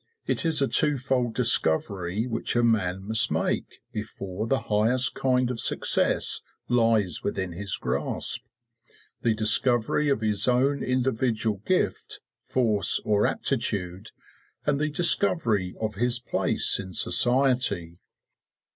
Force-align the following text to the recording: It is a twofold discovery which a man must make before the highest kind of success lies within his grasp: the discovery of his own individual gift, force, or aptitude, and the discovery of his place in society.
It 0.25 0.43
is 0.47 0.63
a 0.63 0.67
twofold 0.67 1.35
discovery 1.35 2.25
which 2.25 2.55
a 2.55 2.63
man 2.63 3.07
must 3.07 3.29
make 3.31 3.81
before 3.91 4.47
the 4.47 4.61
highest 4.61 5.13
kind 5.13 5.51
of 5.51 5.59
success 5.59 6.41
lies 6.67 7.21
within 7.23 7.51
his 7.51 7.77
grasp: 7.77 8.43
the 9.21 9.35
discovery 9.35 10.09
of 10.09 10.21
his 10.21 10.47
own 10.47 10.81
individual 10.81 11.57
gift, 11.67 12.19
force, 12.47 12.99
or 13.05 13.27
aptitude, 13.27 14.09
and 14.65 14.79
the 14.81 14.89
discovery 14.89 15.75
of 15.79 15.93
his 15.93 16.19
place 16.19 16.79
in 16.79 16.95
society. 16.95 17.99